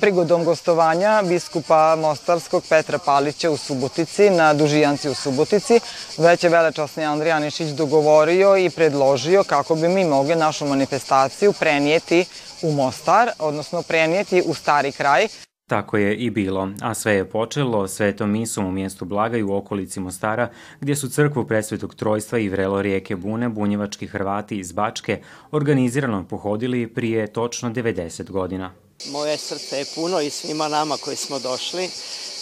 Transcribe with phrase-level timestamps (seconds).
[0.00, 5.80] Prigodom gostovanja biskupa Mostarskog Petra Palića u Subotici na Dužijanci u Subotici,
[6.18, 12.24] već je velečasni Andrij Anišić dogovorio i predložio kako bi mi mogli našu manifestaciju prenijeti
[12.62, 15.26] u Mostar, odnosno prenijeti u stari kraj.
[15.68, 20.00] Tako je i bilo, a sve je počelo svetom misom u mjestu Blagaj u okolici
[20.00, 20.48] Mostara,
[20.80, 25.20] gdje su crkvu presvetog trojstva i vrelo rijeke Bune bunjevački Hrvati iz Bačke
[25.50, 28.85] organizirano pohodili prije točno 90 godina.
[29.04, 31.90] Moje srce je puno i svima nama koji smo došli.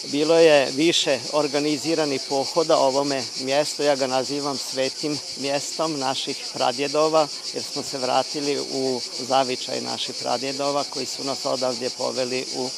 [0.05, 7.62] Bilo je više organizirani pohoda ovome mjestu, ja ga nazivam svetim mjestom naših pradjedova, jer
[7.62, 12.69] smo se vratili u zavičaj naših pradjedova koji su nas odavdje poveli u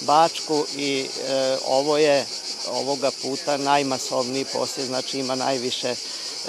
[0.00, 2.26] Bačku i e, ovo je
[2.70, 5.94] ovoga puta najmasovniji posjet, znači ima najviše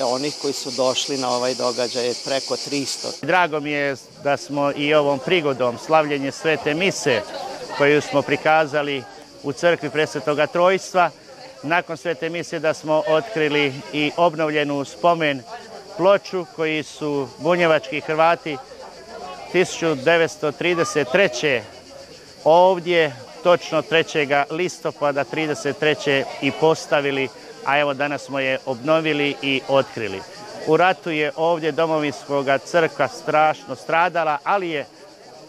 [0.01, 3.07] onih koji su došli na ovaj događaj preko 300.
[3.21, 7.21] Drago mi je da smo i ovom prigodom slavljenje Svete Mise
[7.77, 9.03] koju smo prikazali
[9.43, 11.09] u crkvi Presvetoga Trojstva.
[11.63, 15.43] Nakon Svete Mise da smo otkrili i obnovljenu spomen
[15.97, 18.57] ploču koji su bunjevački Hrvati
[19.53, 21.61] 1933.
[22.43, 24.43] ovdje točno 3.
[24.49, 26.23] listopada 33.
[26.41, 27.29] i postavili
[27.65, 30.21] a evo danas smo je obnovili i otkrili.
[30.67, 34.85] U ratu je ovdje domovinskog crkva strašno stradala, ali je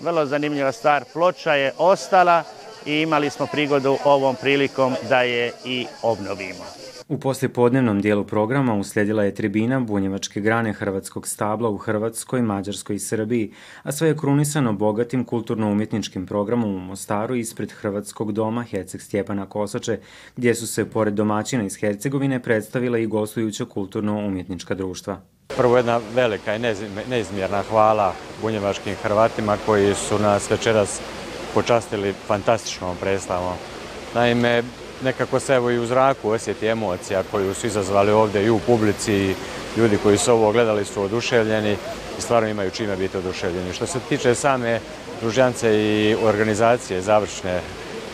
[0.01, 2.42] vrlo zanimljiva stvar, ploča je ostala
[2.87, 6.83] i imali smo prigodu ovom prilikom da je i obnovimo.
[7.08, 12.98] U poslijepodnevnom dijelu programa uslijedila je tribina bunjevačke grane hrvatskog stabla u Hrvatskoj, Mađarskoj i
[12.98, 13.52] Srbiji,
[13.83, 19.98] a sve je krunisano bogatim kulturno-umjetničkim programom u Mostaru ispred Hrvatskog doma Herceg Stjepana Kosače,
[20.36, 25.20] gdje su se, pored domaćina iz Hercegovine, predstavila i gostujuća kulturno-umjetnička društva.
[25.56, 26.62] Prvo jedna velika i
[27.08, 31.00] neizmjerna hvala bunjevačkim Hrvatima koji su nas večeras
[31.55, 33.55] počastili fantastičnom predstavom.
[34.14, 34.62] Naime,
[35.05, 39.13] nekako se evo i u zraku osjeti emocija koju su izazvali ovdje i u publici
[39.15, 39.35] i
[39.77, 41.73] ljudi koji su ovo gledali su oduševljeni
[42.19, 43.73] i stvarno imaju čime biti oduševljeni.
[43.73, 44.81] Što se tiče same
[45.20, 47.61] družjance i organizacije završne,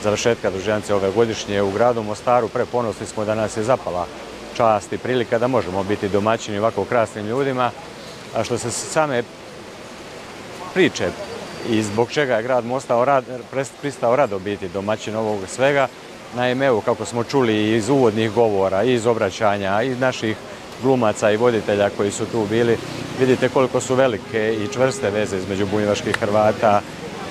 [0.03, 4.07] završetka družjance ove godišnje u gradu Mostaru, preponosni smo da nas je zapala
[4.57, 7.71] čast i prilika da možemo biti domaćini ovako krasnim ljudima.
[8.34, 9.22] A što se same
[10.75, 11.11] priče
[11.69, 13.22] i zbog čega je grad Mostao
[13.81, 15.89] pristao rado biti domaćin ovog svega,
[16.36, 20.36] Naime, evo kako smo čuli iz uvodnih govora, iz obraćanja, iz naših
[20.82, 22.76] glumaca i voditelja koji su tu bili,
[23.20, 26.80] vidite koliko su velike i čvrste veze između bunjevačkih Hrvata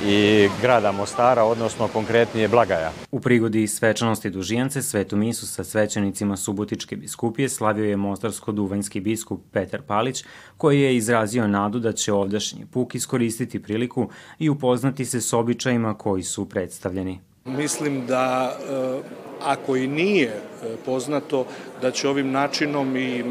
[0.05, 2.91] i grada Mostara, odnosno konkretnije Blagaja.
[3.11, 9.81] U prigodi svečanosti Dužijance Svetu Misu sa svećenicima Subotičke biskupije slavio je mostarsko-duvanjski biskup Petar
[9.81, 10.23] Palić,
[10.57, 15.93] koji je izrazio nadu da će ovdašnji puk iskoristiti priliku i upoznati se s običajima
[15.93, 17.28] koji su predstavljeni.
[17.45, 18.99] Mislim da e,
[19.41, 21.45] ako i nije e, poznato
[21.81, 23.23] da će ovim načinom i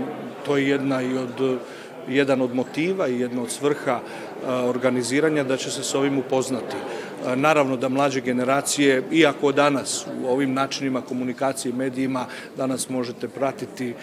[0.46, 1.58] to je jedna i od
[2.08, 6.76] jedan od motiva i jedna od svrha e, organiziranja da će se s ovim upoznati.
[7.36, 12.26] Naravno da mlađe generacije, iako danas u ovim načinima komunikacije i medijima
[12.56, 13.94] danas možete pratiti e,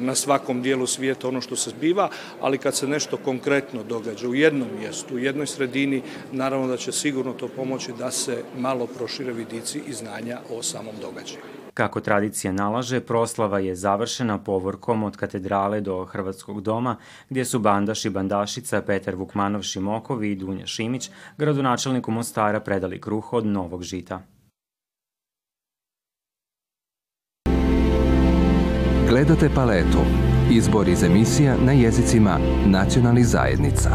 [0.00, 2.08] na svakom dijelu svijeta ono što se zbiva,
[2.40, 6.02] ali kad se nešto konkretno događa u jednom mjestu, u jednoj sredini,
[6.32, 10.94] naravno da će sigurno to pomoći da se malo prošire vidici i znanja o samom
[11.02, 11.59] događaju.
[11.74, 16.96] Kako tradicija nalaže, proslava je završena povorkom od katedrale do Hrvatskog doma,
[17.28, 23.32] gdje su bandaš i bandašica Petar Vukmanov Šimokov i Dunja Šimić gradonačelniku Mostara predali kruh
[23.32, 24.22] od novog žita.
[29.08, 29.98] Gledate paletu.
[30.50, 33.90] Izbor iz emisija na jezicima nacionalnih zajednica.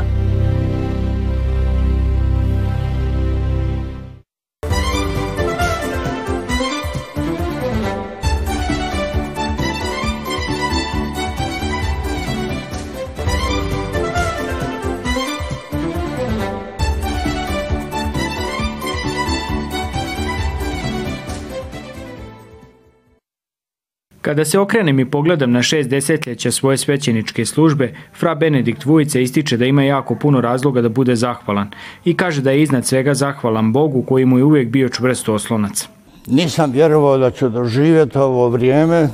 [24.26, 29.58] Kada se okrenem i pogledam na šest desetljeća svoje svećeničke službe, fra Benedikt Vujica ističe
[29.58, 31.70] da ima jako puno razloga da bude zahvalan
[32.06, 35.88] i kaže da je iznad svega zahvalan Bogu koji mu je uvijek bio čvrst oslonac.
[36.28, 39.10] Nisam vjerovao da ću doživjeti ovo vrijeme,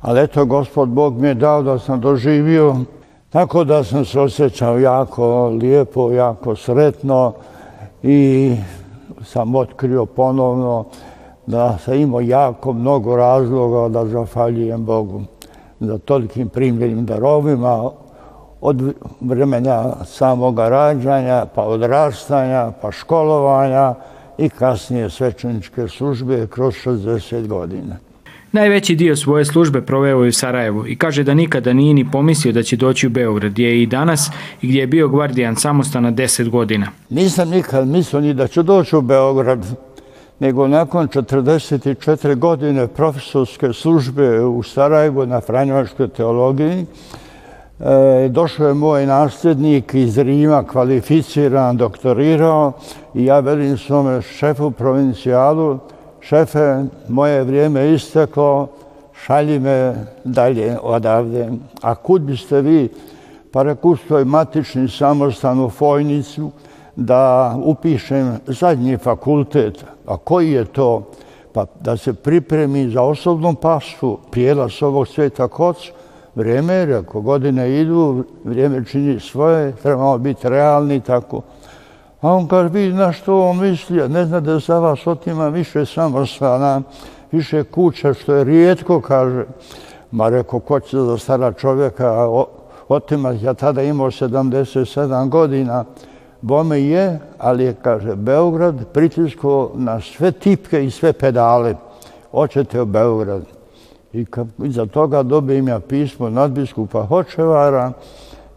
[0.00, 2.76] ali eto gospod Bog mi je dao da sam doživio,
[3.30, 7.34] tako da sam se osjećao jako lijepo, jako sretno
[8.02, 8.52] i
[9.22, 10.84] sam otkrio ponovno
[11.46, 15.22] da sam imao jako mnogo razloga da zahvaljujem Bogu
[15.80, 17.90] za tolikim primljenim darovima
[18.60, 23.94] od vremena samoga rađanja, pa odrastanja, pa školovanja
[24.38, 27.96] i kasnije svećeničke službe kroz 60 godina.
[28.52, 32.52] Najveći dio svoje službe proveo je u Sarajevu i kaže da nikada nije ni pomislio
[32.52, 34.30] da će doći u Beograd, gdje je i danas
[34.62, 36.86] i gdje je bio gvardijan samostana 10 godina.
[37.10, 39.66] Nisam nikad mislio ni da ću doći u Beograd,
[40.40, 46.86] nego nakon 44 godine profesorske službe u Sarajevu na Franjevačkoj teologiji,
[47.80, 52.72] e, došao je moj nasljednik iz Rima, kvalificiran, doktorirao
[53.14, 55.78] i ja velim svome šefu provincijalu,
[56.20, 58.68] šefe, moje vrijeme je isteklo,
[59.24, 59.94] šalji me
[60.24, 61.52] dalje odavde.
[61.82, 62.88] A kud biste vi?
[63.52, 63.64] Pa
[64.24, 66.50] matični samostan u Fojnicu
[66.96, 69.84] da upišem zadnji fakultet.
[70.06, 71.02] A koji je to?
[71.52, 75.76] Pa da se pripremi za osobnu pasu, prijelaz ovog sveta koc,
[76.34, 81.42] vrijeme, ako godine idu, vrijeme čini svoje, trebamo biti realni tako.
[82.20, 85.86] A on kaže, vidi na što on misli, ne zna da za vas otima više
[85.86, 86.82] samostana,
[87.32, 89.44] više kuća, što je rijetko, kaže.
[90.10, 92.28] Ma reko, ko će za stara čovjeka
[92.88, 95.84] otima, ja tada imao 77 godina,
[96.44, 101.74] bome je, ali je, kaže, Beograd pritisko na sve tipke i sve pedale.
[102.30, 103.42] Hoćete u Beograd.
[104.12, 104.26] I
[104.64, 107.92] iza toga dobijem ja pismo nadbiskupa Hočevara,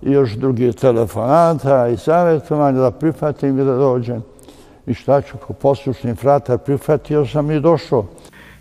[0.01, 4.23] i još drugi telefonata i savjetovanja da prihvatim i da dođem.
[4.87, 8.05] I šta ću, poslušni fratar, prihvatio sam i došao.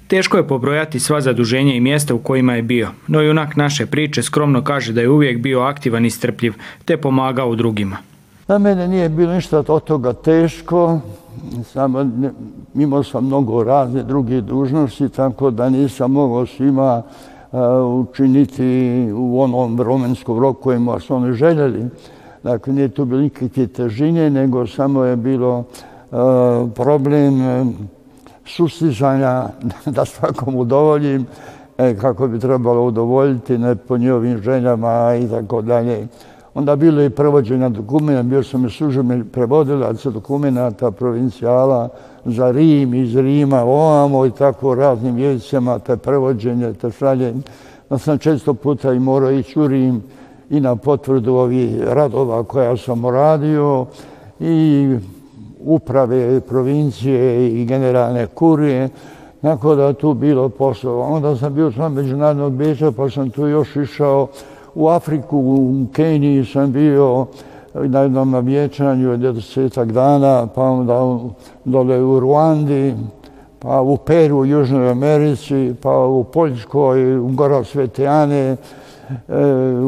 [0.09, 4.23] Teško je pobrojati sva zaduženja i mjesta u kojima je bio, no junak naše priče
[4.23, 7.97] skromno kaže da je uvijek bio aktivan i strpljiv, te pomagao drugima.
[8.49, 10.99] Na mene nije bilo ništa od toga teško,
[11.65, 12.07] samo
[12.75, 17.03] imao sam mnogo razne druge dužnosti, tako da nisam mogao svima
[18.01, 21.85] učiniti u onom vremenskom roku kojima su oni željeli.
[22.43, 25.65] Dakle, nije tu bilo nikakve težine, nego samo je bilo
[26.75, 27.35] problem
[28.45, 29.49] sustizanja
[29.97, 31.27] da svakom udovoljim
[31.79, 36.07] e, kako bi trebalo udovoljiti ne po njihovim željama i tako dalje.
[36.57, 41.89] Onda bilo i prevođenja dokumenta, bio sam i službeni prevodilac dokumenta provincijala
[42.25, 47.43] za Rim, iz Rima, ovamo i tako raznim jezicama, te prevođenje, te šaljenje.
[47.91, 50.03] Da sam često puta i morao ići u Rim
[50.51, 53.87] i na potvrdu ovih radova koja sam radio
[54.41, 54.97] i
[55.61, 58.89] uprave provincije i generalne kurije,
[59.43, 61.07] tako da tu bilo poslova.
[61.07, 64.29] Onda sam bio član međunarodnog bića, pa sam tu još išao
[64.77, 67.27] u Afriku, u Keniji sam bio
[67.75, 71.19] na jednom navječanju desetak dana, pa onda
[71.65, 72.95] dole u Ruandi,
[73.59, 78.57] pa u Peru, u Južnoj Americi, pa u Poljskoj, u Gora Svetejane,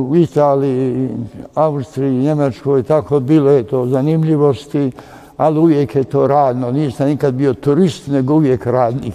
[0.09, 1.09] u Italiji,
[1.55, 4.91] Austriji, Njemačkoj, tako bilo je to zanimljivosti,
[5.37, 6.71] ali uvijek je to radno.
[6.71, 9.15] Nisam nikad bio turist, nego uvijek radnik.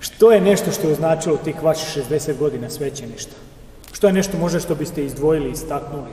[0.00, 3.47] Što je nešto što je označilo tih vaših 60 godina svećeništa?
[3.92, 6.10] Što je nešto možda što biste izdvojili, istaknuli?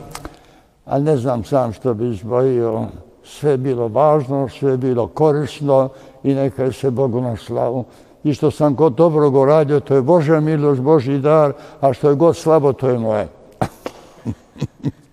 [0.86, 2.86] A ne znam sam što bi izdvojio.
[3.24, 5.90] Sve je bilo važno, sve je bilo korisno
[6.24, 7.86] i neka je se Bogu na slavu.
[8.24, 12.16] I što sam god dobro radio, to je Božja milost, Božji dar, a što je
[12.16, 13.28] god slabo, to je moje.